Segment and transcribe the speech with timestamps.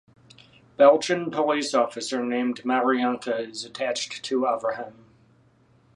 [0.77, 4.93] Belgian police officer named Marianka is attached to Avraham.